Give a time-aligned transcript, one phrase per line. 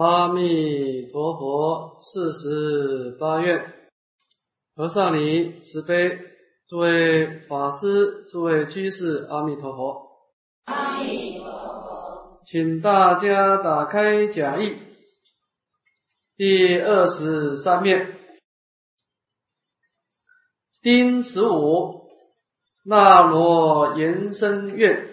[0.00, 3.70] 阿弥陀佛，四十八愿，
[4.74, 6.18] 和尚你慈悲，
[6.66, 10.08] 诸位法师，诸位居士，阿弥陀佛。
[10.64, 14.78] 阿弥陀佛，请大家打开讲义，
[16.38, 18.16] 第二十三面，
[20.80, 22.06] 丁十五，
[22.86, 25.09] 那罗延伸愿。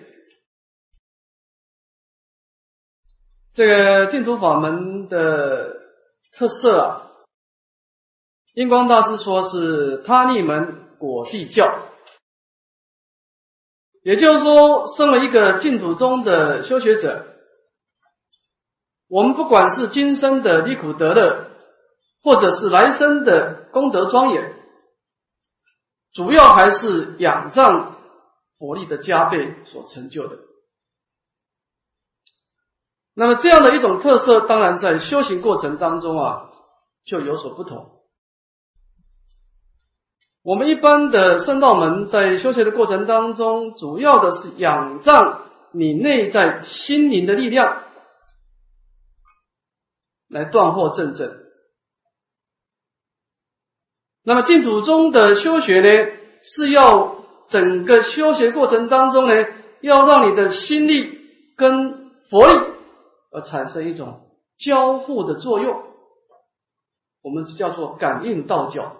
[3.57, 5.77] 这个净土法门的
[6.33, 7.01] 特色啊，
[8.53, 11.87] 印光大师说是他立门果地教，
[14.03, 17.25] 也就是说，身为一个净土中的修学者，
[19.09, 21.47] 我们不管是今生的离苦得乐，
[22.21, 24.53] 或者是来生的功德庄严，
[26.13, 27.95] 主要还是仰仗
[28.59, 30.37] 佛力的加倍所成就的。
[33.19, 36.51] 那么这样的一种特色，当然在修行过程当中啊，
[37.03, 37.89] 就有所不同。
[40.43, 47.85] 我们一般的圣道门在修学的过程当中，主要的是仰仗你内在心灵的力量
[50.29, 51.33] 来断惑正正。
[54.23, 55.89] 那么净土中的修学呢，
[56.43, 59.33] 是要整个修学过程当中呢，
[59.81, 61.19] 要让你的心力
[61.55, 62.76] 跟佛力。
[63.41, 65.83] 产生一种交互的作用，
[67.21, 68.97] 我们叫做感应道交。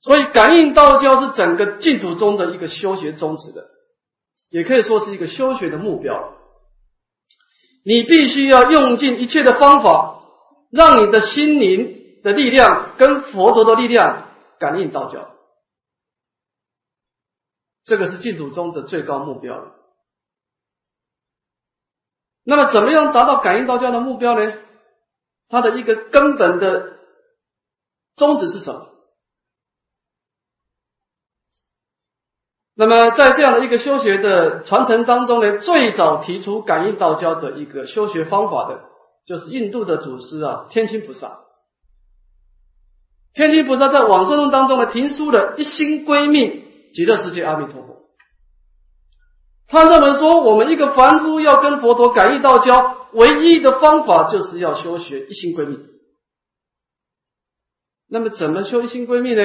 [0.00, 3.66] 所以，感应道交是整个净土中的一个修学宗旨的，
[4.48, 6.34] 也可以说是一个修学的目标。
[7.84, 10.20] 你必须要用尽一切的方法，
[10.70, 15.30] 让你的心灵的力量跟佛陀的力量感应道交，
[17.84, 19.74] 这个是净土中的最高目标。
[22.50, 24.54] 那么，怎么样达到感应道教的目标呢？
[25.50, 26.96] 它的一个根本的
[28.16, 28.88] 宗旨是什么？
[32.74, 38.80] 那么，在这样的一个修学的传承当中呢，最早提出感应道教的一个修学方法的，
[39.26, 41.40] 就是印度的祖师啊，天亲菩萨。
[43.34, 48.07] 天亲菩萨在往生论当中呢，提出了一心归命极乐世界阿弥陀佛。
[49.68, 55.84] 他认为说，我们一个凡夫要跟佛陀感应道交，唯一的方法就是要修学一心归命。
[58.08, 59.42] 那么，怎么修一心归命呢？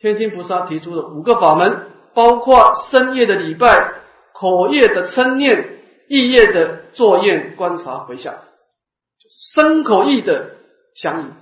[0.00, 4.02] 天津菩萨提出的五个法门，包括深夜的礼拜、
[4.34, 5.78] 口业的称念、
[6.08, 10.56] 意业的作业、观察、回向，就是身口意的
[10.96, 11.32] 相应。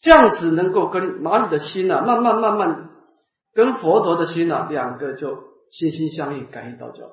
[0.00, 2.88] 这样子能够跟马里的心啊，慢慢慢慢。
[3.54, 7.10] 跟佛陀的心啊，两个就心心相印，感应道交。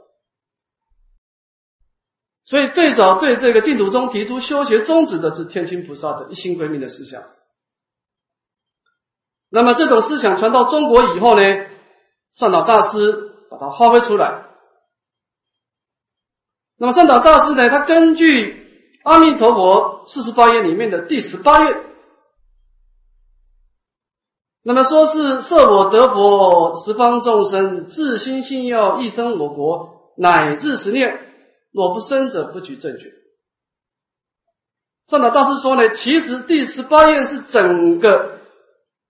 [2.45, 7.21] 所以最早对这个净土宗提出修学宗旨的是天亲菩萨的一心归命的思想。
[9.51, 11.43] 那么这种思想传到中国以后呢，
[12.33, 14.45] 善导大师把它发挥出来。
[16.77, 18.53] 那么善导大师呢，他根据
[19.03, 21.88] 《阿弥陀佛四十八愿》里面的第十八愿。
[24.61, 31.17] 那么说是设我得佛，十方众生自心信要，一生我国，乃至十念，
[31.71, 33.13] 若不生者，不举正觉。
[35.07, 38.39] 上导大师说呢，其实第十八愿是整个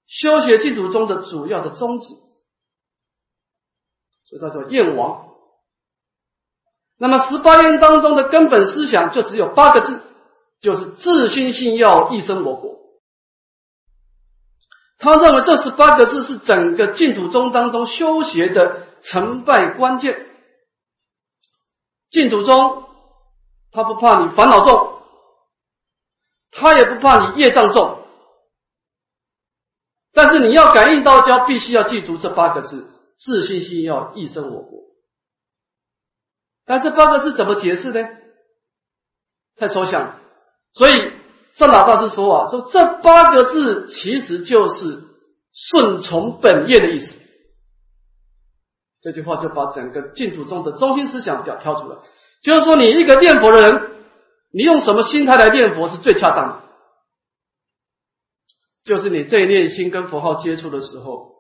[0.07, 2.07] 修学净土中的主要的宗旨，
[4.29, 5.29] 所以叫做愿王。
[6.97, 9.99] 那么十八愿当中的根本思想就只有八个字，
[10.61, 12.78] 就是自心信要，一生我国。
[15.01, 20.27] 他认为这十八个字是整个净土宗当中修学的成败关键。
[22.09, 22.83] 净土宗
[23.71, 25.01] 他不怕你烦恼重，
[26.51, 28.03] 他也不怕你业障重，
[30.11, 34.81] 但是你要感应道交，必须要记住这八个字：自信心要一生我国。
[36.66, 38.05] 但这八个字怎么解释呢？
[39.55, 40.19] 太抽象了，
[40.73, 41.18] 所以。
[41.55, 45.03] 上老大师说啊，说这八个字其实就是
[45.53, 47.16] 顺从本业的意思。
[49.01, 51.96] 这句话就把整个净土中的中心思想表挑出来，
[52.43, 53.91] 就是说你一个念佛的人，
[54.51, 56.61] 你用什么心态来念佛是最恰当的，
[58.84, 61.31] 就是你这一念心跟佛号接触的时候，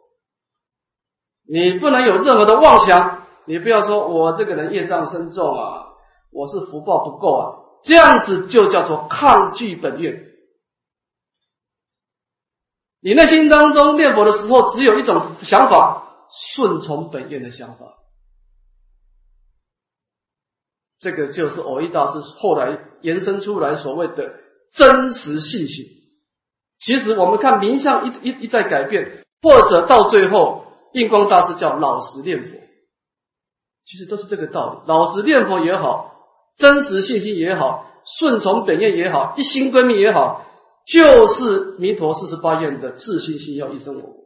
[1.47, 5.83] 你不能有任何的妄想，你不要说我这个人业障深重啊，
[6.31, 7.68] 我是福报不够啊。
[7.83, 10.25] 这样子就叫做抗拒本愿。
[13.01, 17.85] 你内心当中念佛的时候，只有一种想法：顺从本愿的想法。
[20.99, 24.33] 这个就是偶一大师后来延伸出来所谓的
[24.73, 25.85] 真实信心。
[26.77, 32.57] 其实我们看名相一一一再改变，或者到最后印光大师叫老实念佛，
[33.85, 34.79] 其实都是这个道理。
[34.87, 36.18] 老实念佛也好，
[36.59, 37.87] 真实信心也好，
[38.19, 40.45] 顺从本愿也好，一心归命也好，
[40.85, 44.17] 就是弥陀四十八愿的自信心要一生我。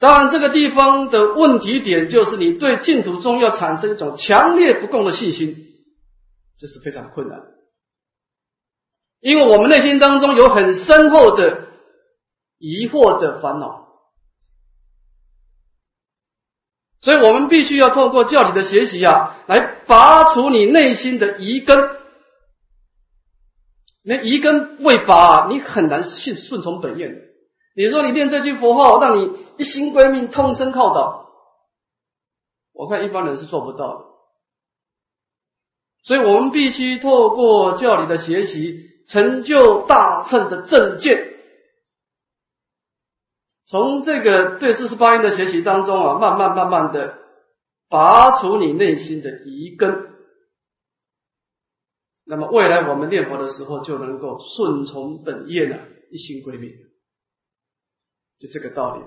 [0.00, 5.56] 当然，这个地方的问题点就是你对净土宗要产生一种强烈不共的信心，
[6.58, 7.40] 这是非常困难，
[9.20, 11.68] 因为我们内心当中有很深厚的
[12.58, 13.81] 疑惑的烦恼，
[17.02, 21.90] 所以我们必须要透过教理的学习啊，来拔除你内心的疑根。
[24.04, 27.14] 那疑根未拔，你很难顺顺从本愿。
[27.76, 29.42] 你说你念这句佛号，让你。
[29.58, 31.28] 一心归命，通身靠倒，
[32.72, 34.04] 我看一般人是做不到的。
[36.04, 41.31] 所以我们必须透过教理的学习，成就大乘的正见。
[43.72, 47.18] 从这个对四十八音的学习当中啊，慢慢慢慢的
[47.88, 50.10] 拔除你内心的疑根。
[52.26, 55.78] 那么未来我们念佛的时候，就能够顺从本业呢，
[56.10, 56.70] 一心归命，
[58.38, 59.02] 就这个道理。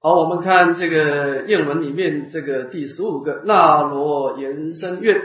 [0.00, 5.20] 好，我们看这个愿文里面这个第十五个那罗延伸愿。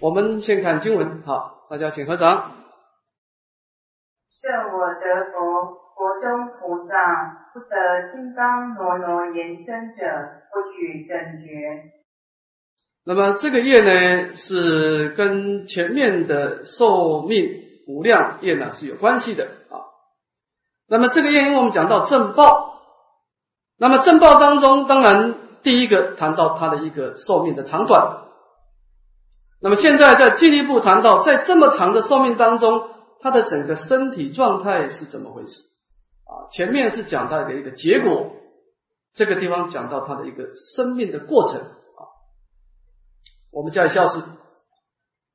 [0.00, 2.56] 我们先看经文，好，大家请合掌。
[4.42, 5.38] 设我得佛，
[5.94, 6.18] 佛
[6.90, 6.96] 中
[7.52, 10.02] 菩萨不得金刚挪挪延伸者，
[10.52, 11.84] 不取正觉。
[13.06, 17.48] 那么这个业呢，是跟前面的寿命
[17.86, 19.86] 无量业呢是有关系的啊。
[20.88, 22.68] 那么这个业，因为我们讲到正报。
[23.78, 28.24] 那么正报当中，当然第一个谈到他的一个寿命的长短。
[29.62, 32.90] 那么现在再进一步谈到，在这么长的寿命当中，
[33.20, 35.69] 他的整个身体状态是怎么回事？
[36.52, 38.32] 前面是讲他的一个结果，
[39.14, 40.44] 这个地方讲到他的一个
[40.76, 41.60] 生命的过程。
[41.60, 42.02] 啊，
[43.52, 44.22] 我们加一下是，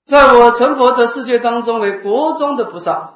[0.05, 3.13] 在我成佛的世界当中呢，国中的菩萨。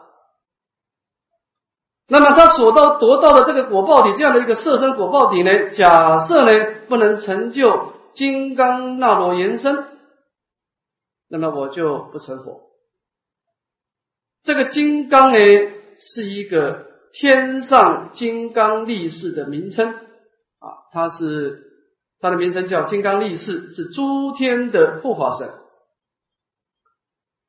[2.12, 5.70] 那么他所到得到的这个果报体，这样的一个色身果报体呢？
[5.76, 6.52] 假设呢
[6.88, 9.86] 不能成就金刚那罗延伸，
[11.30, 12.62] 那么我就不成佛。
[14.42, 15.38] 这个金刚呢
[16.00, 21.64] 是一个天上金刚力士的名称啊，它是
[22.22, 25.50] 它的名称叫金刚力士，是诸天的护法神。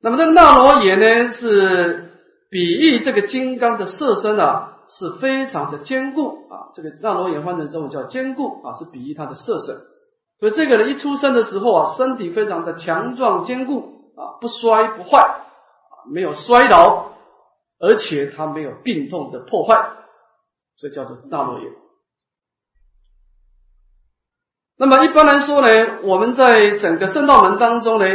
[0.01, 2.07] 那么这个那罗延呢是。
[2.53, 6.75] 比喻这个金刚的色身啊，是非常的坚固啊。
[6.75, 9.77] 这个那罗延换成中文叫坚固啊，是比喻他的色身。
[10.37, 17.10] 所以这个人一出生的时候啊，身体非常的强壮坚固啊，不衰不坏啊，没有衰老，
[17.81, 19.73] 而且他没有病痛的破坏，
[20.77, 21.71] 所以叫做那罗延。
[24.77, 28.05] 那么一般来说呢，我们在整个圣道门当中呢，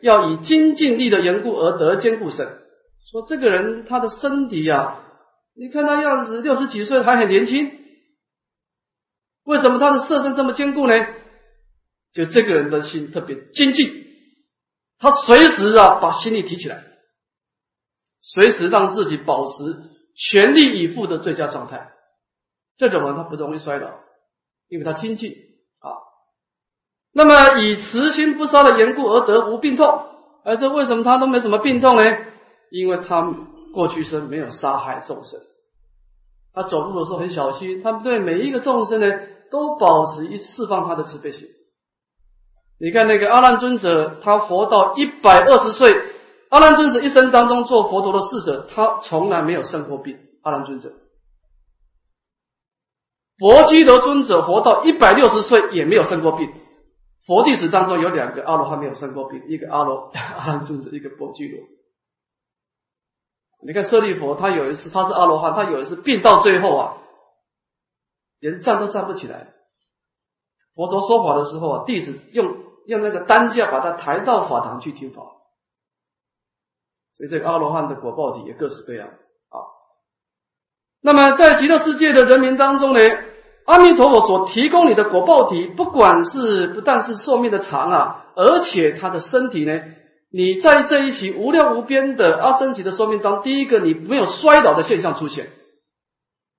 [0.00, 2.46] 要以精进力的缘故而得坚固身。
[3.10, 5.00] 说这个人他的身体呀，
[5.54, 7.70] 你看他样子六十几岁还很年轻，
[9.44, 10.94] 为什么他的色身这么坚固呢？
[12.12, 14.06] 就这个人的心特别精进，
[14.98, 16.82] 他随时啊把心力提起来，
[18.34, 19.76] 随时让自己保持
[20.16, 21.92] 全力以赴的最佳状态。
[22.76, 23.88] 这种人他不容易衰老，
[24.68, 25.30] 因为他精进
[25.78, 25.94] 啊。
[27.14, 30.06] 那么以慈心不杀的缘故而得无病痛，
[30.44, 32.02] 而这为什么他都没什么病痛呢？
[32.70, 33.32] 因为他
[33.72, 35.40] 过去生没有杀害众生，
[36.52, 39.06] 他走路的时候很小心，他对每一个众生呢
[39.50, 41.46] 都保持一释放他的慈悲心。
[42.80, 45.94] 你看那个阿难尊者，他活到一百二十岁，
[46.50, 50.18] 阿难尊者一生当中做佛陀的侍者，他从来没有生过病。
[50.42, 50.92] 阿难尊者，
[53.38, 56.52] 佛基德尊者活到一百六十岁也没有生过病。
[57.26, 61.60] 佛弟子当中有两个阿罗汉没有生过病，一个阿罗 阿难尊者，一个佛基罗。
[63.66, 66.98] 你看舍利佛，他有一次他是阿罗汉，他有一次病到最后啊，
[68.38, 69.52] 连站都站不起来。
[70.76, 72.54] 佛陀说法的时候啊，弟子用
[72.86, 75.22] 用那个担架把他抬到法堂去听法。
[77.16, 79.56] 所以这个阿罗汉的果报体也各式各样啊。
[81.02, 83.00] 那么在极乐世界的人民当中呢，
[83.64, 89.80] 阿弥陀佛所提供你的果报体，不管是不但是寿命的长啊，而且他的身体呢。
[90.28, 95.50] 你在这一期无量无边的阿僧祇的寿命当中，第一个你没有衰老的现象出现，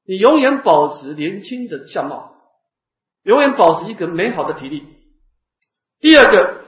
[0.08, 2.32] 你永远保持年轻的相貌，
[3.24, 4.86] 永远保持一个美好的体力。
[6.00, 6.62] 第二个，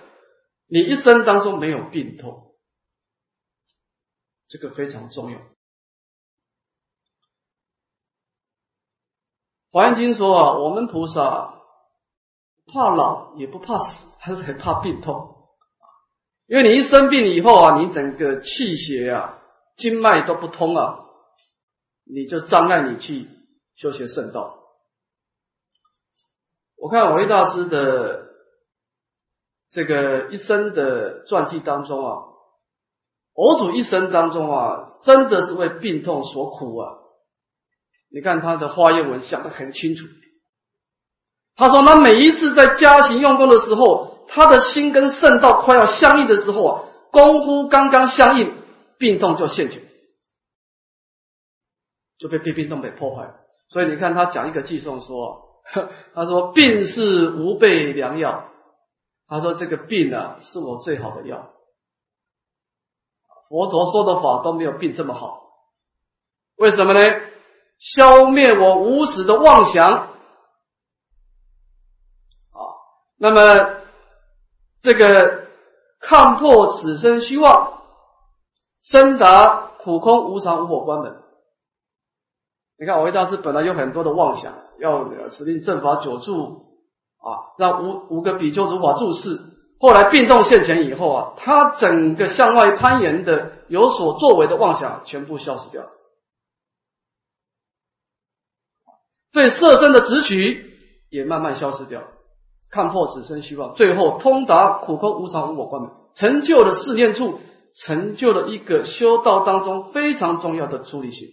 [0.69, 2.48] 你一生当中没有病痛，
[4.49, 5.39] 这个非常重要。
[9.71, 11.53] 华严经说啊，我们菩萨
[12.73, 15.35] 怕老也不怕死，还是很怕病痛。
[16.47, 19.39] 因为你一生病以后啊，你整个气血啊、
[19.77, 21.05] 经脉都不通啊，
[22.03, 23.27] 你就障碍你去
[23.75, 24.57] 修学圣道。
[26.75, 28.29] 我看我一大师的
[29.69, 32.23] 这个一生的传记当中啊，
[33.39, 36.91] 佛祖一生当中啊，真的是为病痛所苦啊。
[38.11, 40.03] 你看他的花叶文想得很清楚。
[41.55, 48.51] 他说，他每一次在加行用功的时候，他的心跟圣道快要相应的时候啊，功夫刚刚相应，
[48.97, 49.83] 病痛就现前，
[52.17, 53.35] 就被病痛给破坏。
[53.69, 55.61] 所以你看他讲一个寄送说，
[56.13, 58.49] 他说病是无备良药，
[59.29, 61.53] 他说这个病啊是我最好的药。
[63.49, 65.41] 佛陀说的法都没有病这么好，
[66.55, 66.99] 为什么呢？
[67.79, 70.09] 消灭我无始的妄想啊，
[73.17, 73.81] 那么
[74.81, 75.47] 这个
[75.99, 77.81] 看破此生虚妄，
[78.83, 81.21] 深达苦空无常无我关门。
[82.77, 86.65] 你看，我一大师本来有很多的妄想，要使令正法久住
[87.17, 89.39] 啊，让五五个比丘如法注释。
[89.79, 95.89] 后来病重现前以后啊，他整个向外攀岩的有所作为的妄想全部消失掉了。
[99.31, 100.73] 对色身的执取
[101.09, 102.03] 也慢慢消失掉，
[102.69, 107.39] 看破此生虚妄，最后通达苦空无常无我观门，成就了四念处，
[107.85, 111.29] 成就了一个修道当中非常重要的出离心。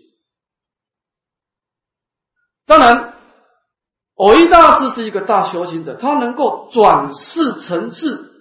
[2.67, 3.15] 当然，
[4.15, 8.36] 偶一大师是一个大修行者，他能够转世成智，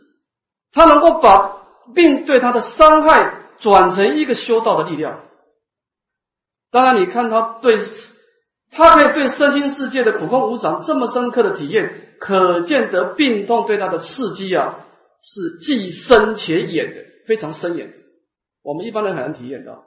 [0.75, 1.63] 他能够把
[1.95, 5.21] 病对他的伤害转成一个修道的力量。
[6.69, 7.79] 当然，你看他对。
[8.71, 14.79] 他可以对身心世界的苦空无常这么深刻的体验，可见得病痛对他的刺激啊，
[15.21, 17.93] 是既深且远的，非常深远。
[18.63, 19.85] 我们一般人很难体验到。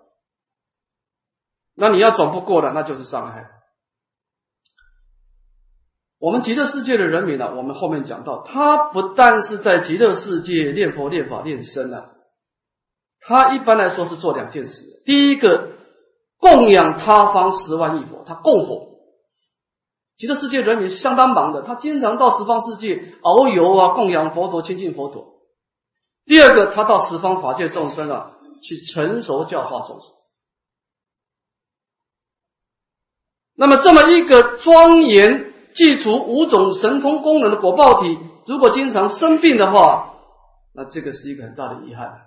[1.76, 3.50] 那你要转不过的，那就是伤害。
[6.18, 12.10] 我们极乐世界的人民呢，我们后面讲到，他不但是在极乐世界念佛、念法、念身啊，
[13.20, 14.82] 他一般来说是做两件事。
[15.04, 15.76] 第一个。
[16.40, 19.00] 供养他方十万亿佛，他供佛。
[20.16, 25.40] 极乐世界人民相当忙的，他经常到十方世界遨游啊，供养佛陀，亲近佛陀。
[26.26, 30.12] 第二个，他到十方法界众生啊，去成熟教化众生。
[33.56, 35.47] 那么，这么一个庄严、
[35.78, 40.16] 具足五种神通功能的果报体，如果经常生病的话，
[40.74, 42.18] 那这个是一个很大的遗憾啊。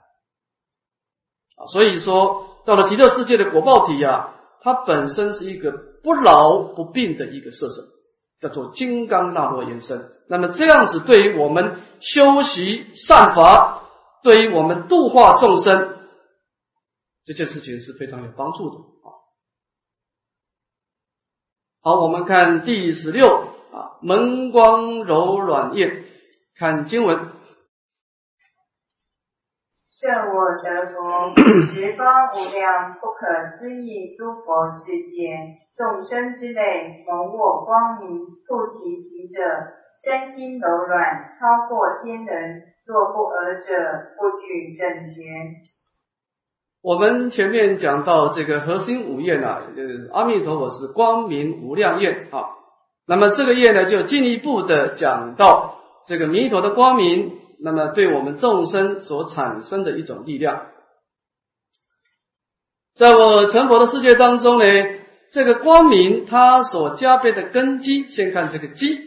[1.72, 2.48] 所以说。
[2.64, 5.72] 到了极乐世界的果报体呀，它本身是一个
[6.04, 7.84] 不老不病的一个色身，
[8.40, 10.12] 叫做金刚那罗延伸。
[10.30, 13.82] 那么这样子，对于我们修习善法，
[14.22, 15.98] 对于我们度化众生，
[17.26, 18.76] 这件事情是非常有帮助的。
[21.84, 26.04] 好，我们看第十六啊，门光柔软焰，
[26.56, 27.18] 看经文。
[30.00, 31.34] 设我得佛，
[31.74, 39.42] 十方无量不可思议诸佛世界，众生之类，蒙我光明，触其体者，
[40.06, 42.62] 身心柔软，超过天人。
[42.86, 43.66] 若不尔者，
[44.20, 45.22] 不具正觉。
[46.84, 52.46] 我们前面讲到这个核心五业呢，就是阿弥陀佛是光明无量业啊。
[53.08, 57.38] 那么这个业呢，就进一步的讲到这个弥陀的光明。
[57.64, 60.64] 那么，对我们众生所产生的一种力量，
[62.96, 64.66] 在我成佛的世界当中呢，
[65.32, 69.00] 这个光明它所加倍的根基，先看这个基。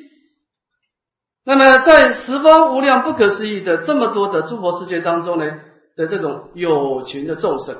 [1.45, 5.59] 那么，在十方无量不可思议的这么多的诸佛世界当中呢
[5.97, 7.77] 的这种有情的众生，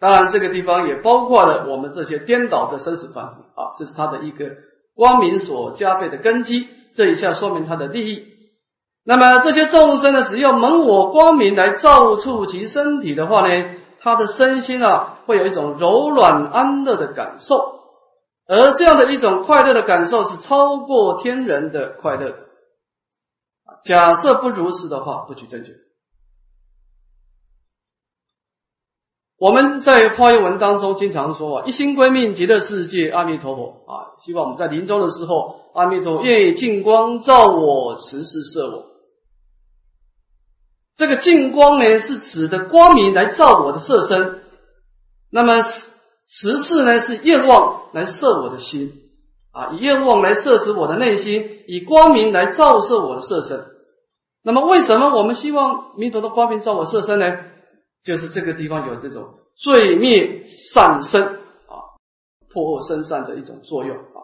[0.00, 4.50] 当然这个地方也包括了我们这些颠倒的生死凡夫啊，这是它的一个
[4.94, 6.68] 光明所加倍的根基。
[6.96, 8.24] 这一下说明它的利益。
[9.04, 17.80] 那么这些众生呢，只要蒙我光明来照触其身体的话呢，他的身心啊，会有一种柔软安乐的感受，
[18.48, 22.34] 而这样的一种快乐的感受是超过天人的快乐。
[23.84, 25.72] 假设不如此的话，不取正觉。
[29.44, 38.86] 我们在花严文当中经常说啊，一心归命极乐世界，阿弥陀佛啊，希望我们在临终的时候阿弥陀愿以净光照我，慈世摄我。
[40.96, 44.36] 这个净光呢，是指的光明来照我的色身；
[45.30, 48.94] 那么慈世呢，是愿望来摄我的心
[49.52, 53.62] 啊，以愿望来摄持我的内心，以光明来照射我的色身。
[54.42, 57.36] 那么，为什么我们希望弥陀的光明照我色身呢？
[58.04, 61.98] 就是这个地方有这种罪灭善生啊，
[62.52, 64.20] 破恶生善的一种作用啊。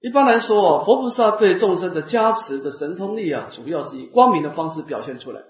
[0.00, 5.40] 一般来说，佛菩萨对众生的加持的神通力啊，主要是以光明的方式表现出来。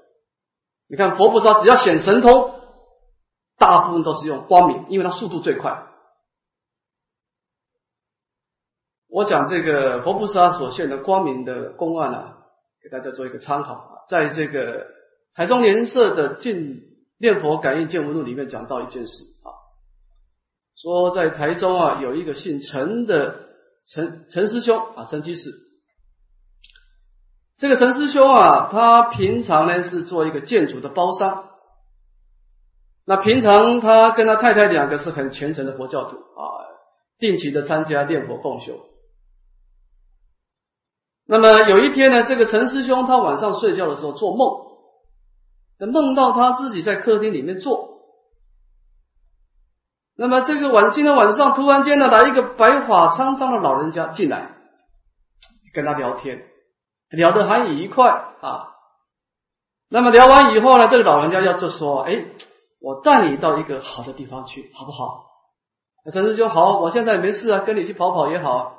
[0.87, 2.55] 你看，佛菩萨只要显神通，
[3.57, 5.87] 大部分都是用光明，因为它速度最快。
[9.09, 12.39] 我讲这个佛菩萨所现的光明的公案啊，
[12.83, 14.87] 给大家做一个参考啊，在这个
[15.35, 16.83] 台中莲社的《进
[17.19, 19.49] 念佛感应见闻录》里面讲到一件事啊，
[20.77, 23.43] 说在台中啊有一个姓陈的。
[23.87, 25.51] 陈陈师兄啊，陈居士，
[27.59, 31.51] 这个陈师兄啊，他平常呢是做一个建筑的包商。
[33.05, 36.65] 那平常他跟他太太两个是很虔诚的佛教徒啊，
[37.19, 38.81] 定期的参加念佛共修。
[41.27, 44.74] 那么有一天呢，这个陈师兄他晚上睡觉的时候做梦，
[45.79, 47.95] 梦到他自己在客厅里面坐。
[50.17, 54.53] 那么这个晚今天晚上突然间呢，来一个白发苍苍的老人家进来，
[55.75, 56.45] 跟他聊天，
[57.11, 58.69] 聊得很愉快啊。
[59.91, 62.27] 那么聊完以后呢，这个老人家要就说：“哎，
[62.81, 65.25] 我带你到一个好的地方去，好不好？”
[66.13, 68.79] 陈师兄好，我现在没事啊，跟你去跑跑也好。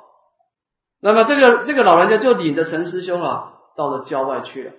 [1.02, 4.72] 那么这个这个老人家就领着陈师兄啊，到了郊外去了。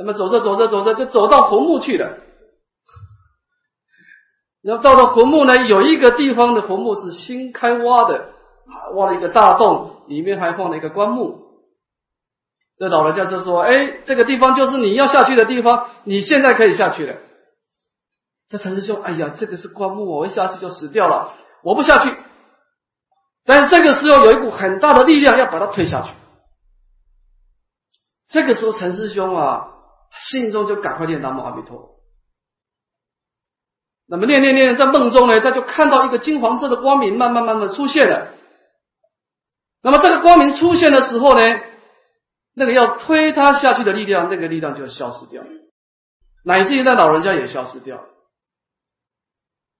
[0.00, 2.16] 那么走着走着走着，就走到坟墓去了。
[4.62, 8.30] 然后到了坟墓呢，有一个地方的坟墓是新开挖的，
[8.94, 11.50] 挖了一个大洞，里面还放了一个棺木。
[12.78, 17.16] 这老人家就说：“哎，这个地方就是你要下去的地方，你现在可以下去了。”
[18.48, 22.16] 这陈师兄，哎呀，这个是棺木，我一下去就死掉了，我不下去。
[23.44, 26.14] 但是这个时候有一股很大的力量要把他推下去。
[28.30, 29.68] 这个时候陈师兄啊，
[30.30, 32.00] 心中就赶快念南无阿弥陀。
[34.06, 38.34] 那么念念念，在梦中呢，他就看到一个金黄色的光明，慢慢慢慢出现了。
[39.82, 41.42] 那么这个光明出现的时候呢，
[42.54, 45.44] 那个要推他下去的力量，那个力量就要消失掉，
[46.44, 48.04] 乃至于那老人家也消失掉。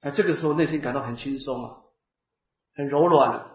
[0.03, 1.71] 哎，这个时候内心感到很轻松啊，
[2.77, 3.47] 很柔软啊。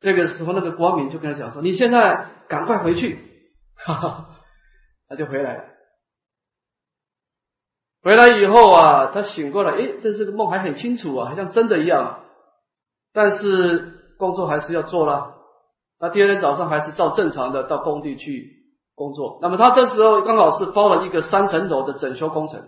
[0.00, 3.18] 这个时候，那个光明就跟他讲说：“你现在赶快回去。”
[3.74, 4.28] 哈哈，
[5.08, 5.73] 他就回来了。
[8.04, 12.20] 回来以后啊，他醒过来，诶，这是个梦，还很清楚啊，好像真的一样。
[13.14, 15.32] 但是工作还是要做了。
[15.98, 18.50] 他第二天早上还是照正常的到工地去
[18.94, 19.38] 工作。
[19.40, 22.60] 那么他这时候刚好是包了一个三层楼的整修工程，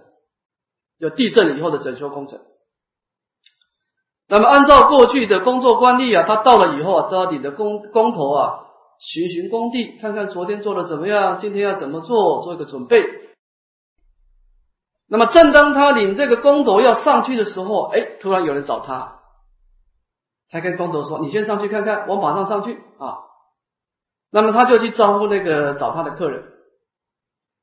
[0.98, 2.38] 就地震以后的整修工程。
[4.28, 8.60] 那么按照过去的工作惯例啊，他到了以后啊，都要领着工工头啊
[9.00, 13.04] 巡巡工地，看看昨天做的怎么样，今天要怎么做，做一个准备。
[15.08, 19.20] 那么，正当他领这个工头要上去的时候，哎，突然有人找他，
[20.50, 23.18] 他跟工头说：“你先上去看看，我马上上去啊。”
[24.30, 26.42] 那么他就去招呼那个找他的客人。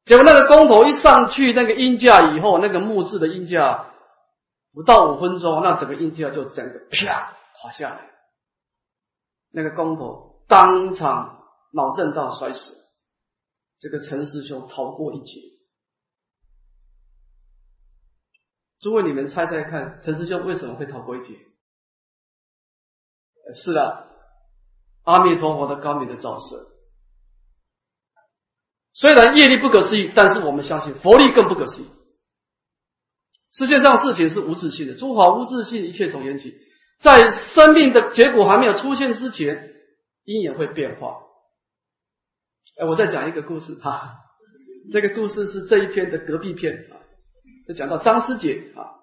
[0.06, 3.88] 结果那个工头一上去，那个鹰架以后，那个木质的鹰架
[4.74, 8.10] 不到五分钟，那整个鹰架就整个啪垮下来，
[9.52, 11.40] 那个工头当场
[11.74, 12.74] 脑震荡摔死。
[13.80, 15.53] 这个陈师兄逃过一劫。
[18.84, 21.40] 诸位，你们猜猜看，陈师兄为什么会逃过一劫？
[23.56, 24.10] 是的，
[25.04, 26.68] 阿弥陀佛的高明的照射。
[28.94, 31.88] 虽然业力不可思议，但是我们相信佛力更不可思议。
[33.54, 36.54] 世界上事情是无自性的，诸法无自性，一切从缘起。
[37.00, 39.74] 在生命的结果还没有出现之前，
[40.26, 41.22] 因也会变化。
[42.82, 44.16] 哎，我再讲一个故事哈，
[44.92, 47.00] 这个故事是这一篇的隔壁篇啊。
[47.68, 49.00] 就讲到张师姐啊，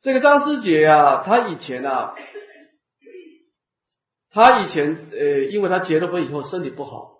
[0.00, 2.14] 这个张师姐啊，她以前啊，
[4.30, 7.12] 她以前呃，因为她结了婚以后身体不好，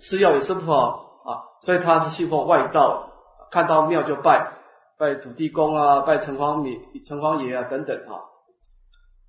[0.00, 3.10] 吃药也吃不好啊，所以她是信奉外道，
[3.50, 4.52] 看到庙就拜，
[4.98, 8.20] 拜土地公啊，拜城隍米、城隍爷啊等等啊。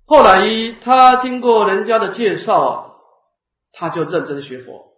[0.04, 0.44] 后来
[0.82, 2.90] 她经过人家的介绍啊，
[3.72, 4.92] 她就认真学佛，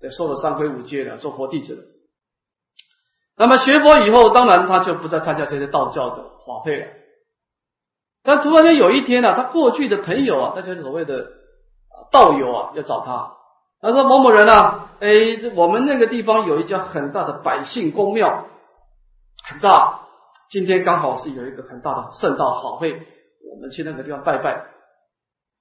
[0.00, 1.91] 也受了三皈五戒了，做佛弟子了。
[3.36, 6.86] 那么学佛以后，当然他就不再参加这些道教的法会了。
[8.22, 11.26] 但突然间有一天呢，他过去的朋友啊，那就是所谓的
[12.12, 13.32] 道友啊，要找他。
[13.80, 18.44] 他说：“某某人啊，哎，这我们那个地方有一家很大的百姓公庙，
[19.44, 20.02] 很大。
[20.50, 24.66] 今天刚好是有一个很大的盛大好会，我们去那个地方拜拜。”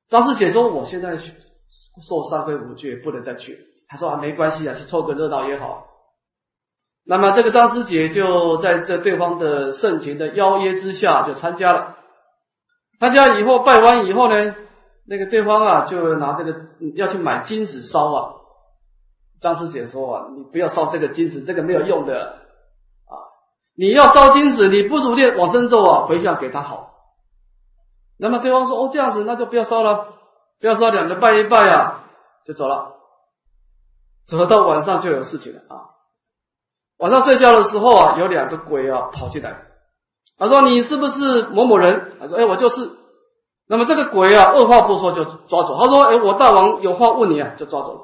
[0.10, 3.58] 张师姐说：“我现在受三规五矩，不能再去。”
[3.90, 5.88] 他说：“啊，没关系啊，去凑个热闹也好。”
[7.06, 11.98] 那么这个张师姐就在这对方的盛情的邀约之下，就参加了。
[13.00, 14.56] 参加以后拜完以后呢，
[15.08, 16.56] 那个对方啊就拿这个
[16.96, 18.34] 要去买金子烧啊。
[19.42, 22.38] 张师姐说啊，你不要烧这个金子，这个没有用的
[23.08, 23.14] 啊。
[23.76, 26.92] 你要烧金子，你不如念往生咒啊，回向给他好。
[28.20, 30.14] 那么对方说哦这样子，那就不要烧了，
[30.60, 32.04] 不要烧，两个拜一拜啊，
[32.46, 32.94] 就走了。
[34.28, 35.91] 走到晚上就有事情了啊。
[37.02, 39.64] 晚上睡觉的时候啊，有两个鬼啊跑进来。
[40.38, 42.90] 他说：“你是不是某某人？”他说：“哎，我就是。”
[43.68, 45.80] 那么这个鬼啊，二话不说就抓走。
[45.80, 48.02] 他说：“哎，我大王有话问你啊，就抓走了，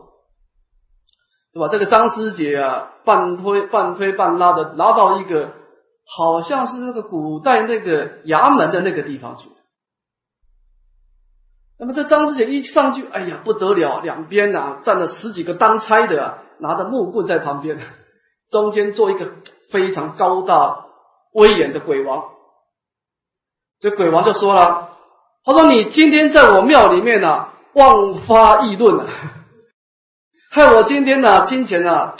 [1.53, 5.49] 对吧？”这个张师姐啊，半推半推半拉的拉到一个
[6.05, 9.49] 好像是那个古代那个衙门的那个地方去。
[11.79, 17.79] 那么这张师姐一上去，哎呀不得了，两边啊站了十几个当差的，拿着木棍在旁边。
[18.49, 19.31] 中间做一个
[19.71, 20.85] 非常高大
[21.33, 22.29] 威严的鬼王，
[23.79, 24.97] 这鬼王就说了
[25.43, 29.05] ：“他说你今天在我庙里面呢，妄发议论啊，
[30.51, 32.15] 害我今天呢金钱啊，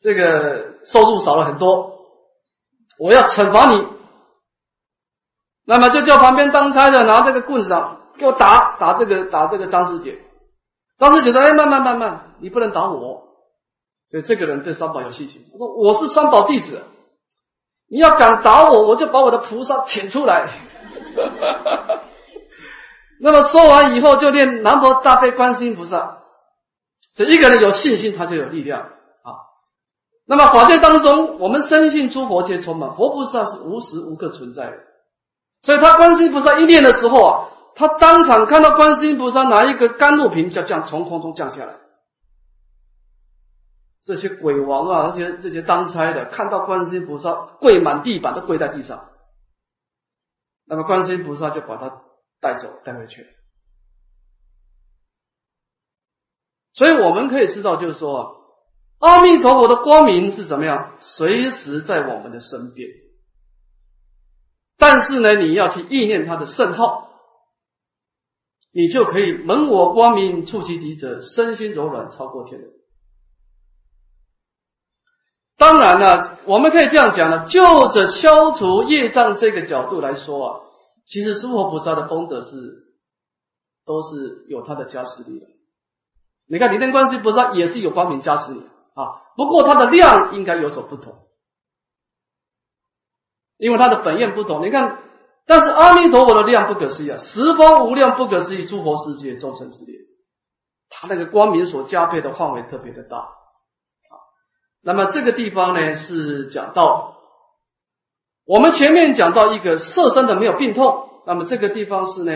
[0.00, 1.98] 这个收入少了很多，
[2.98, 3.86] 我要惩罚你。
[5.64, 10.20] 那么就叫旁边当差的拿这个棍子啊，给我打打这个打这个张师姐。
[10.98, 13.28] 张师姐说：哎，慢慢慢慢，你不能打我。”
[14.12, 16.82] 对这个人对三宝有信心，他说我是三宝弟子，
[17.88, 20.50] 你要敢打我，我就把我的菩萨请出来。
[23.22, 26.18] 那么说完以后，就念南无大悲观世音菩萨。
[27.16, 29.32] 这一个人有信心，他就有力量啊。
[30.26, 34.76] 那么法界当中，我们深信诸佛皆充满，佛菩萨是无时无刻存在的。
[35.62, 41.74] 所以他观世音菩萨一念的时候啊，他当场看到观世音菩萨拿一个甘露瓶，就降从空中降下来。
[44.04, 49.10] 这些鬼王啊，这些这些当差的，看到观世音菩萨跪满地板，都跪在地上。
[50.66, 52.02] 那么观世音菩萨就把他
[52.40, 53.26] 带走，带回去。
[56.74, 58.44] 所以我们可以知道，就是说，
[58.98, 62.88] 阿弥陀佛的光明是怎么样，随时在我们的身边。
[64.78, 67.10] 但是呢，你要去意念他的圣号，
[68.72, 72.68] 你就可以蒙我光明，触其敌者，身心柔软，超过天人。
[75.62, 80.60] 当然了，我们可以这样讲呢，就着消除业障这个角度来说啊，
[81.06, 82.50] 其实诸佛菩萨的功德是
[83.86, 85.46] 都是有他的加持力的。
[86.48, 88.60] 你看，灵天观世菩萨也是有光明加持力
[88.94, 91.14] 啊，不过它的量应该有所不同，
[93.56, 94.66] 因为它的本愿不同。
[94.66, 94.98] 你看，
[95.46, 99.92] 但是阿弥陀佛的量不可思议啊，十方无量不可思议诸佛世界众生之力，
[100.90, 103.28] 它那个光明所加倍的范围特别的大。
[104.84, 107.16] 那么这个地方呢，是讲到
[108.44, 112.32] 我们前面讲到一个色身的没有病痛，那么这个地方是呢，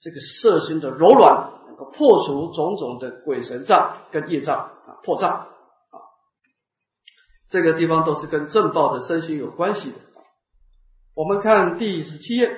[0.00, 5.46] 这个色心的柔软，能够破除种种的鬼神障跟业障啊，破障啊，
[7.50, 9.98] 这个地方都是跟正报的身心有关系的。
[11.14, 12.56] 我们看第十七页，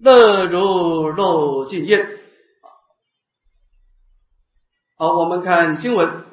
[0.00, 2.18] 乐如肉尽焰。
[4.96, 6.26] 好，我们看经文。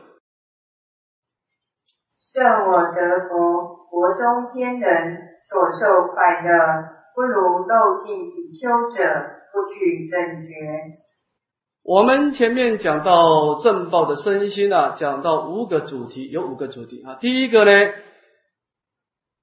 [2.33, 8.97] 正我得佛，国中天人所受快乐，不如漏尽比丘者
[9.51, 10.49] 不取正觉。
[11.83, 17.19] 我们前面讲到正报的身心啊，讲到五个主题，有五个主题啊。
[17.21, 17.71] 第一个呢，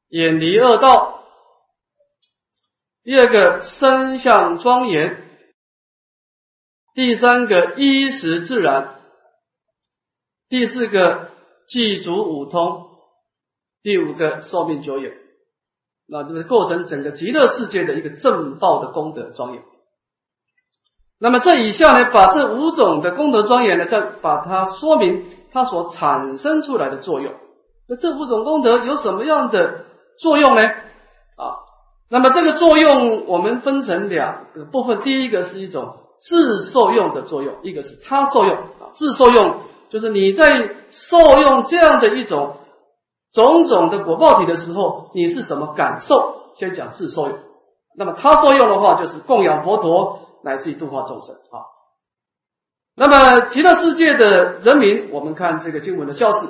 [0.08, 1.20] 远离恶道；
[3.04, 5.14] 第二个，身相庄严；
[6.94, 8.96] 第三个，衣食自然；
[10.48, 11.30] 第四个。
[11.70, 12.86] 具足五通，
[13.84, 15.12] 第五个寿命久远，
[16.08, 19.62] 那就是构成整个极乐世界的一个正报的功德庄严。
[21.20, 27.32] 那么这以下呢，把这五种的功德庄严呢，再把它说明它所产生出来的作用。
[27.88, 29.84] 那这五种功德有什么样的
[30.18, 30.62] 作用呢？
[30.66, 31.54] 啊，
[32.10, 39.69] 那么这个作用我们分成两个部分，第一个是一种自受用的作用，一个是他受用啊，自受用。
[39.90, 42.56] 就是你在受用这样的一种
[43.32, 47.38] 种种的果报体的时候，你是什么感受先讲自受用。
[47.96, 51.66] 那么他受用的话，就是供养佛陀，乃至于度化众生啊。
[52.96, 56.46] 那么极乐世界的人民，我们看这个经文的教示，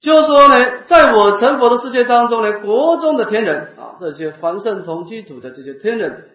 [0.00, 6.28] 就是说呢，在我成佛的世界当中呢，国中的天人啊，这些凡圣同居土的这些天人，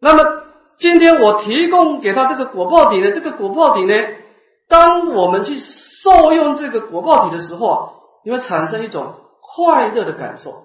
[0.00, 0.42] 那么
[0.78, 3.94] 今天我提供给他这个果报体呢，这个果报体呢，
[4.72, 7.92] 当我们去受用这个果报体的时候啊，
[8.24, 10.64] 你会产生一种快乐的感受，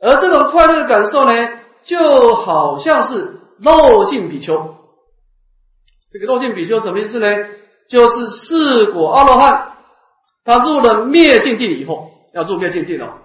[0.00, 1.32] 而这种快乐的感受呢，
[1.82, 4.76] 就好像是漏尽比丘。
[6.12, 7.26] 这个漏尽比丘什么意思呢？
[7.88, 9.72] 就是四果阿罗汉，
[10.44, 13.18] 他入了灭尽定以后，要入灭尽定了。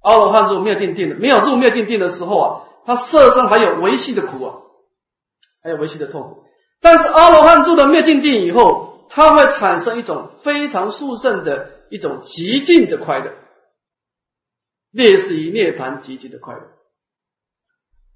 [0.00, 4.54] 阿罗汉入灭尽定的，没有入灭尽定的时候啊，他色身还有维系的苦啊，
[5.62, 6.44] 还有维系的痛苦。
[6.80, 13.32] 但是阿罗汉住了灭尽定以后，他会产生一种非常殊胜的一种极尽的快乐，
[14.92, 16.62] 类似于涅槃极尽的快乐。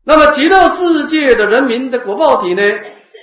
[0.04, 2.62] 那么极乐世界的人民的果报体呢？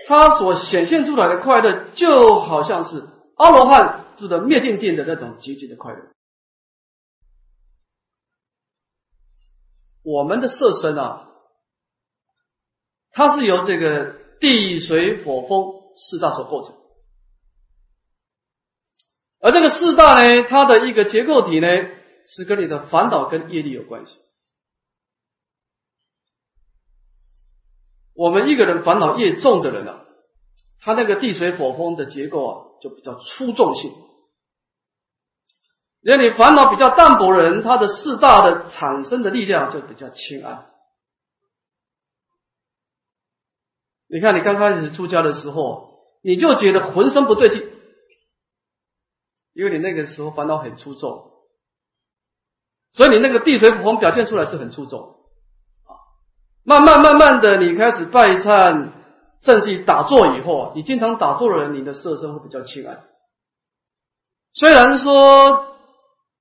[0.08, 6.00] 它所显现出来的快乐，就好像是阿罗汉住的灭尽定的那种极极的快乐。
[10.02, 11.28] 我们的色身啊，
[13.12, 16.76] 它是由这个地水火风四大所构成，
[19.42, 21.68] 而这个四大呢，它的一个结构体呢，
[22.28, 24.18] 是跟你的烦恼跟业力有关系。
[28.16, 30.06] 我们一个人烦恼越重的人啊，
[30.82, 33.92] 他那个地水火风的结构啊，就比较粗重性；，
[36.02, 40.69] 如果你烦恼比较淡薄的人，他的四大的产生的力量就比较轻安。
[44.12, 47.70] 你看，你刚开始出家的时候，你就觉得浑身不对劲，
[49.54, 51.30] 因为你那个时候烦恼很出众，
[52.92, 55.00] 所以你那个地水火风表现出来是很出众
[55.86, 55.94] 啊。
[56.64, 58.90] 慢慢慢慢的，你开始拜忏，
[59.42, 63.04] 甚至打坐以后，你经常打坐的人，你的色身会比较清安。
[64.54, 65.78] 虽然说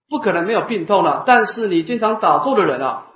[0.09, 3.09] 不可能没有病痛了，但是你经常打坐的人啊，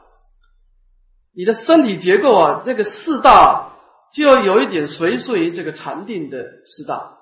[1.35, 3.72] 你的身体结构啊，那个四大
[4.15, 7.19] 就有一点随顺于这个禅定的四大，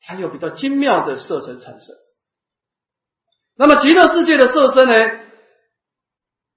[0.00, 1.94] 它有比较精妙的色身产生。
[3.56, 5.20] 那么极乐世界的色身呢，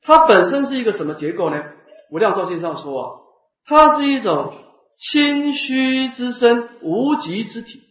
[0.01, 1.63] 它本身是一个什么结构呢？
[2.09, 3.27] 无量寿经上说，
[3.65, 4.55] 它是一种
[4.97, 7.83] 清虚之身，无极之体。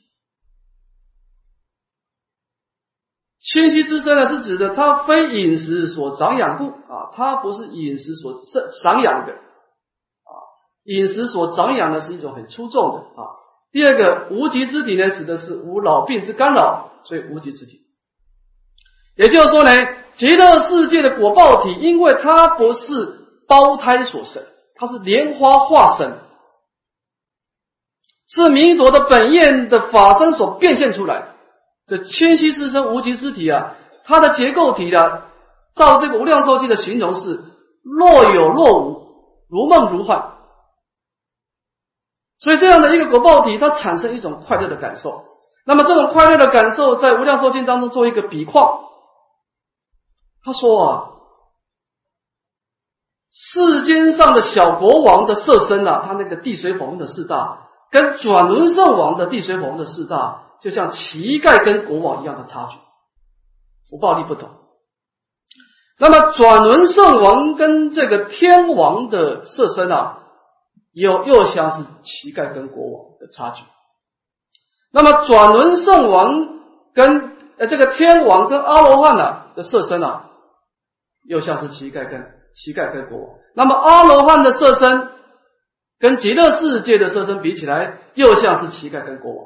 [3.39, 9.39] 清虚之身呢，是指的它非饮食所长养故啊，它不是饮食所长长养的，
[10.87, 13.29] 饮食所长养的是一种很出众的啊。
[13.73, 17.83] 第二个无极之体呢，指的是无老病之干扰，所以无极之体。
[19.17, 19.71] 也就是说呢，
[20.17, 23.23] 极乐世界的果报体，因为它不是。
[23.49, 24.43] 胞胎所生，
[24.75, 26.15] 它是莲花化身，
[28.29, 31.29] 是弥陀的本愿的法身所变现出来。
[31.87, 35.29] 这千虚之身、无极之体啊，它的结构体啊，
[35.77, 37.45] 照这个无量寿经的形容是
[37.85, 39.07] 若有若无，
[39.49, 40.36] 如梦如幻。
[42.39, 45.25] 所以这样的一个果报体，它产生一种快乐的感受。
[45.65, 48.81] 那么这种快乐的感受，在无量寿经当中做一个比况，
[50.45, 51.11] 他说啊。
[53.39, 62.79] 世间上的小国王的色身啊，他那个地水火风的四大，跟转轮圣王的地水火风的四大，就像乞丐跟国王一样的差距，
[63.91, 64.49] 福报力不同。
[65.99, 70.21] 那么转轮圣王跟这个天王的色身啊，
[70.97, 73.63] 又又像是乞丐跟国王的差距。
[74.91, 76.49] 那么转轮圣王
[76.95, 80.31] 跟呃这个天王跟阿罗汉呢的色身啊，
[81.29, 82.33] 又像是乞丐跟。
[82.55, 85.11] 乞丐跟国王，那么阿罗汉的色身
[85.99, 89.45] 跟极乐世界的色身比起来，又像是乞丐跟国王。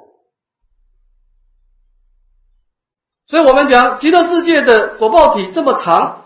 [3.27, 6.20] 所以我们讲极乐世界的果报体这么长，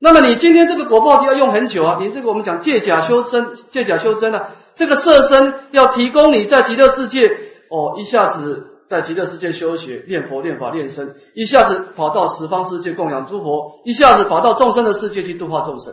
[0.00, 1.98] 那么你今天这个果报体要用很久啊！
[2.00, 7.28] 你这个我们讲借假修真，借假修真啊，这个色身要提供你在极乐世界
[7.70, 8.74] 哦，一下子。
[8.88, 15.92] 在极乐世界修学、念佛、念法、练身，一下子跑到十方世界供养诸佛，一下子跑到众生的世界去度化众生，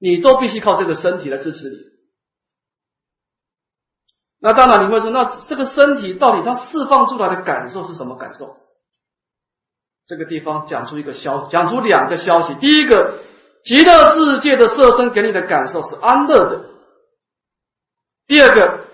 [0.00, 1.76] 你都必须靠这个身体来支持你。
[4.40, 8.56] 那当然你会说，那这个身体到底它释放出来的感受是什么感受？
[10.06, 12.54] 这个地方讲出一个消息，讲出两个消息。
[12.54, 13.20] 第一个，
[13.64, 16.60] 极乐世界的色身给你的感受是安乐的；
[18.26, 18.90] 第二个。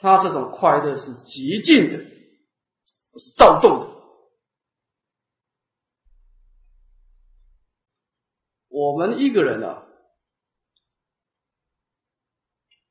[0.00, 1.98] 他这种快乐是极静的，
[3.10, 3.86] 不是躁动的。
[8.68, 9.82] 我们一个人啊，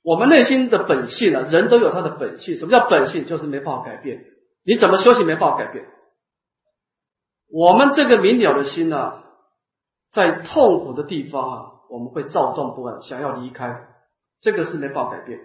[0.03, 2.57] 我们内心的本性啊，人都有他的本性。
[2.57, 3.25] 什么叫本性？
[3.25, 4.25] 就是没办法改变。
[4.65, 5.86] 你怎么修行没办法改变？
[7.49, 9.23] 我们这个明了的心呢，
[10.12, 13.88] 在痛苦的地方啊，我们会躁动不安，想要离开，
[14.41, 15.39] 这个是没办法改变。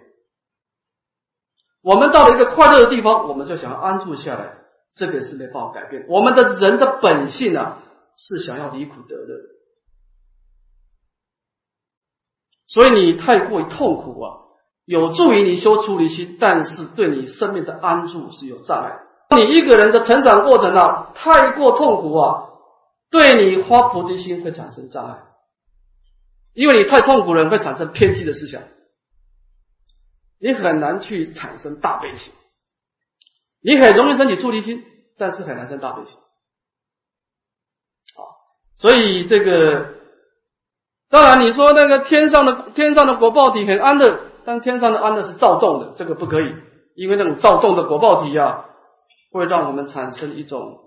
[1.81, 4.53] 我们到了一个快乐的地方，我们就想要安住下来，
[4.93, 6.05] 这个是没办法改变。
[6.09, 7.79] 我们的人的本性啊，
[8.15, 9.35] 是想要离苦得乐，
[12.67, 14.37] 所以你太过于痛苦啊，
[14.85, 18.99] 有助于你修出离心，但是对你生命的安住是有障碍。
[19.35, 22.49] 你一个人的成长过程啊，太过痛苦啊，
[23.11, 25.19] 对你发菩提心会产生障碍，
[26.53, 28.61] 因为你太痛苦了，会产生偏激的思想，
[30.39, 32.33] 你很难去产生大悲心，
[33.61, 34.83] 你很容易升起出离心，
[35.17, 36.15] 但是很难生大悲心。
[38.15, 38.21] 啊，
[38.77, 39.93] 所以这个，
[41.09, 46.55] 当然你说那个天上的天上的果报体很安乐，但天上的安乐是躁动的，这个不可以，
[46.95, 48.65] 因为那种躁动的果报体啊。
[49.33, 50.79] 会让我们产生一种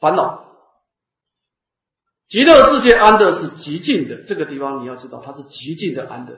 [0.00, 0.44] 烦恼。
[2.28, 6.36] 极乐世界安乐是极静的，这个地方你要知道，它是极静的安乐，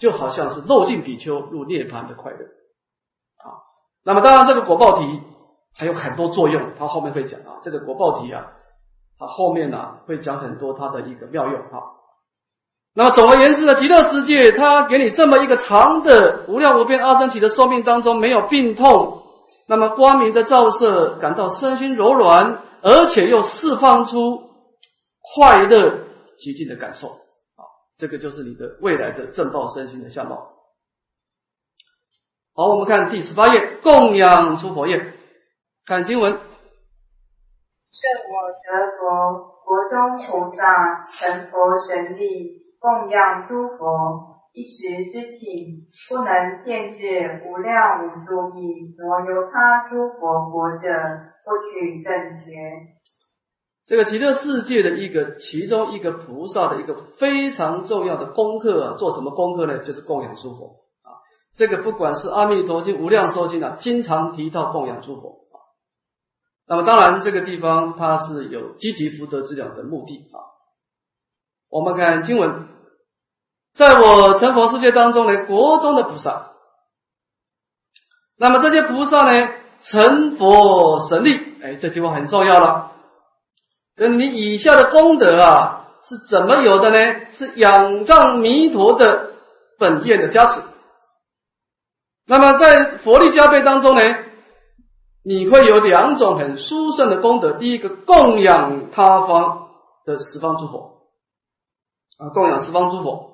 [0.00, 3.62] 就好像是肉尽比丘入涅槃的快乐啊。
[4.04, 5.20] 那么当然，这个果报体
[5.76, 7.60] 还有很多作用，它后面会讲啊。
[7.62, 8.50] 这个果报体啊，
[9.18, 11.94] 它后面呢会讲很多它的一个妙用啊。
[12.94, 19.23] 那么总而言之呢，极乐世界它给你这么一个长的无量无边阿僧祇的寿命当中，没有病痛。
[19.66, 24.50] 那么光明的照射，感到身心柔软，而且又释放出
[25.34, 26.04] 快乐
[26.36, 27.64] 极尽的感受啊！
[27.96, 30.50] 这个就是你的未来的正报身心的相貌。
[32.54, 35.14] 好，我们看第十八页，供养诸佛业，
[35.86, 36.40] 看经文：圣
[38.30, 38.56] 我得
[38.98, 44.33] 佛，国中菩萨成佛神力，供养诸佛。
[44.54, 50.86] 一时之气，不能限制无量无数亿所有他诸佛国者，
[51.42, 52.12] 不取正
[52.44, 52.54] 觉。
[53.84, 59.78] 这个极乐世界的一个其中一个菩萨的一个非常重要的功课啊，做什么功课呢？
[59.78, 61.18] 就是供养诸佛啊。
[61.52, 65.58] 这个不管是阿弥陀经、无量寿经啊，经常提到供养诸佛啊。
[66.68, 70.38] 那么当然，这个地方它是有积极福德之了的目的啊。
[71.68, 72.72] 我们看经文。
[73.74, 76.52] 在我成佛世界当中呢，国中的菩萨，
[78.38, 79.48] 那么这些菩萨呢，
[79.80, 82.92] 成佛神力，哎，这句话很重要了。
[83.96, 86.98] 就你以下的功德啊，是怎么有的呢？
[87.32, 89.32] 是仰仗弥陀的
[89.78, 90.62] 本愿的加持。
[92.26, 94.02] 那么在佛力加倍当中呢，
[95.24, 97.52] 你会有两种很殊胜的功德。
[97.52, 99.68] 第一个，供养他方
[100.04, 101.00] 的十方诸佛
[102.18, 103.33] 啊，供养十方诸佛。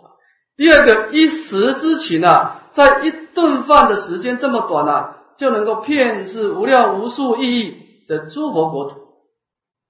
[0.61, 8.99] 第二个一时之情啊，在一顿饭的时间这么短啊，就能够骗至无量无数意义的诸佛国土。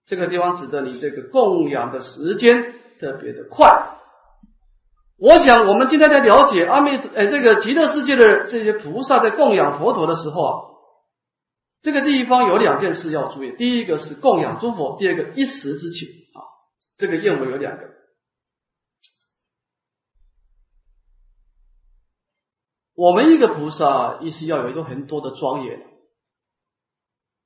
[0.07, 3.69] 这个地方指的你这个供养的时间特别的快。
[5.19, 10.55] 我想我们今天在了解阿弥陀，呃，这个极乐世界的这些菩萨在供养佛陀的时候啊，
[11.83, 13.51] 这个地方有两件事要注意。
[13.57, 16.47] 第一个是供养诸佛，第二个一时之情啊，
[16.97, 17.83] 这个愿望有两个。
[23.01, 25.81] 我们一个菩萨，意思要有一种很多的庄严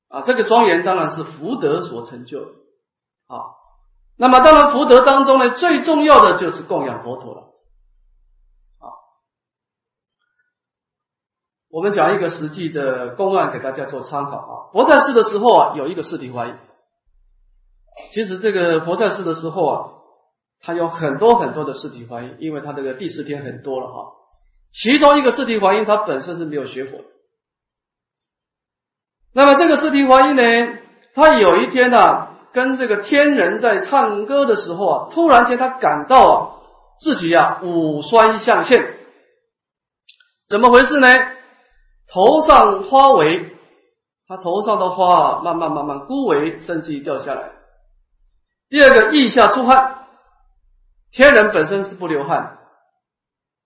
[0.09, 2.41] 啊，这个庄严当然是福德所成就
[3.29, 3.55] 啊。
[4.17, 7.43] 那么当然福德当中呢，最重要的就是供养佛陀了
[8.81, 8.91] 啊。
[11.71, 14.55] 我们讲一个实际的公案给大家做参考啊。
[14.73, 16.55] 佛在世的时候啊，有一个四体怀疑。
[18.13, 19.91] 其实这个佛在世的时候啊，
[20.59, 24.24] 他有很多很多的四体怀疑，因为他这个第四天很多了哈。
[24.75, 27.05] 其中一个四体华音，他本身是没有学佛的。
[29.33, 30.79] 那么这个四体华音呢，
[31.15, 36.35] 他有一天呢，跟这个天人在唱歌的时候啊，突然间他感到啊，
[36.99, 38.97] 自己啊五酸相现，
[40.49, 41.09] 怎么回事呢？
[42.09, 43.51] 头上花萎，
[44.27, 47.53] 他头上的花慢慢慢慢枯萎，甚至于掉下来。
[48.69, 50.07] 第二个腋下出汗，
[51.13, 52.59] 天人本身是不流汗。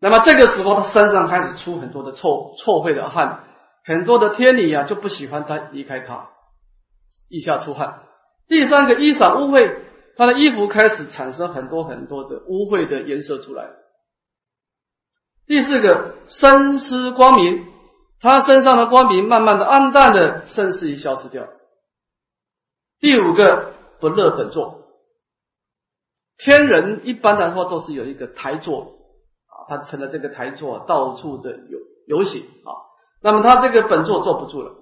[0.01, 3.45] 那么这个时候，他身上开始出很多的臭臭秽的汗，
[3.85, 6.29] 很多的天女啊就不喜欢他离开他，
[7.29, 8.03] 腋下出汗。
[8.47, 9.77] 第三个衣裳污秽，
[10.17, 13.71] 他的衣服开始产生很多很多的污秽的颜色出来。
[15.47, 17.67] 第四个身失光明，
[18.21, 21.49] 他身上的光明慢慢的暗淡的，甚至于消失掉。
[23.01, 24.85] 第五个不乐本座，
[26.37, 28.98] 天人一般来说都是有一个台座，
[29.69, 32.71] 他成了这个台座到处的游游行啊。
[33.23, 34.73] 那么他这个本座坐不住了，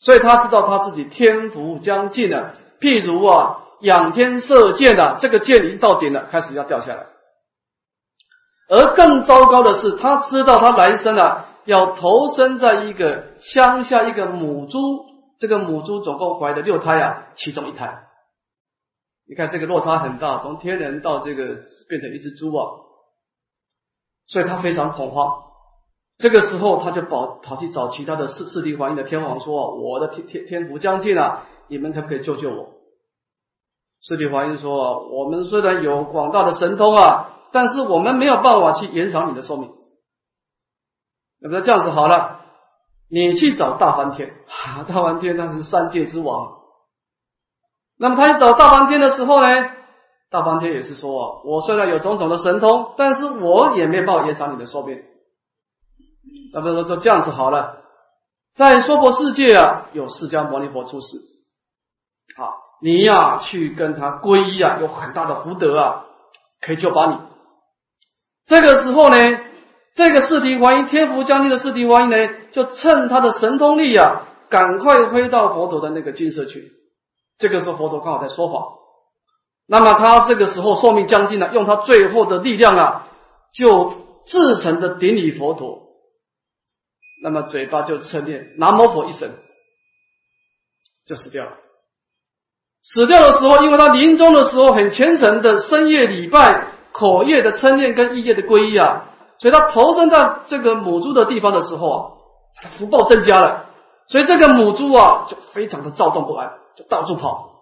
[0.00, 2.54] 所以他知道他自己天福将尽了。
[2.80, 7.06] 譬如啊，仰天射箭的这个箭一到顶了，开始要掉下来。
[8.68, 14.78] 而更糟糕的是，他知道他来生啊，要投生在一个乡下一个母猪，
[15.38, 18.02] 这个母猪总共怀的六胎啊，其中一胎。
[19.28, 21.56] 你看这个落差很大，从天人到这个
[21.88, 22.66] 变成一只猪啊，
[24.28, 25.44] 所以他非常恐慌。
[26.18, 32.68] 这个时候他就跑跑去找其他的四四地环境的天王说：“我的天天天福将近了，你们可不可以救救我？”
[34.02, 39.72] 四地环境说：“我们虽然有广大的神通啊。”但是我们没有办法去延长你的寿命，
[41.40, 42.40] 那么这样子好了，
[43.08, 44.34] 你去找大梵天，
[44.86, 46.56] 大梵天那是三界之王。
[47.98, 49.46] 那么他去找大梵天的时候呢，
[50.30, 55.02] 大梵天也是说，我虽然有种种的神通，但是我也没办法延长你的寿命。
[56.52, 57.82] 那么说说这样子好了，
[58.54, 61.18] 在娑婆世界啊，有释迦牟尼佛出世，
[62.36, 66.04] 好，你呀去跟他皈依啊，有很大的福德啊，
[66.60, 67.18] 可以救把你。
[68.46, 69.16] 这个时候呢，
[69.94, 72.16] 这个四提还音天福将军的四提还音呢，
[72.52, 76.72] 就趁他的神通力啊，赶快飞到佛陀的那个金色去。
[77.38, 78.66] 这个时候佛陀刚好在说法，
[79.66, 83.06] 那么他这个时候寿命将近了，用他最后的力量啊，
[83.54, 83.94] 就
[84.24, 85.82] 至诚的顶礼佛陀，
[87.22, 89.30] 那么嘴巴就称念南无佛一声，
[91.06, 91.52] 就死掉了。
[92.82, 96.72] 死掉的时候，因为他临终的时候很虔诚的深夜礼拜。
[96.92, 99.04] 口业的称念跟意业的皈依啊，
[99.38, 102.00] 所以他投身在这个母猪的地方的时候啊，
[102.78, 103.66] 福报增加了，
[104.08, 107.55] 所以这个母猪啊就非常的躁动不安，就到处跑，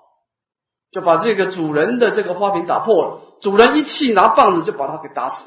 [0.95, 3.21] 就把这个主人的这个花瓶打破了。
[3.43, 5.45] 主人一气拿棒子就把它给打死，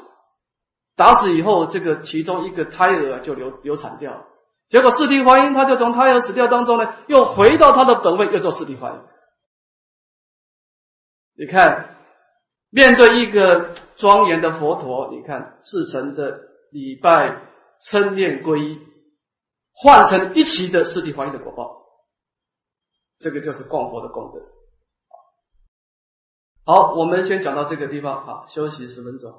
[0.94, 4.26] 打死以后，这个其中一个胎儿就流流产掉了。
[4.68, 9.00] 结果四地观音他就从胎儿死掉当中呢，又回到他的本位，又做四地观音。
[11.38, 11.94] 你看。
[12.70, 16.38] 面对一个庄严的佛陀，你看至诚的
[16.70, 17.40] 礼拜、
[17.80, 18.78] 称念、皈依，
[19.72, 21.80] 换成一齐的四谛欢迎的果报，
[23.20, 24.57] 这个就是供佛的功德。
[26.68, 29.32] 好，我们先讲到这个地方好，休息十分钟。